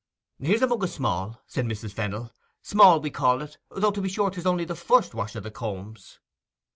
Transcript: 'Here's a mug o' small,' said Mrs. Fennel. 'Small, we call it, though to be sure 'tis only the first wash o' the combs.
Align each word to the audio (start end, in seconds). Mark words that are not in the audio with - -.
'Here's 0.39 0.63
a 0.63 0.67
mug 0.67 0.81
o' 0.83 0.87
small,' 0.87 1.39
said 1.45 1.65
Mrs. 1.67 1.93
Fennel. 1.93 2.31
'Small, 2.63 2.99
we 3.01 3.11
call 3.11 3.43
it, 3.43 3.59
though 3.69 3.91
to 3.91 4.01
be 4.01 4.09
sure 4.09 4.31
'tis 4.31 4.47
only 4.47 4.65
the 4.65 4.73
first 4.75 5.13
wash 5.13 5.35
o' 5.35 5.39
the 5.41 5.51
combs. 5.51 6.17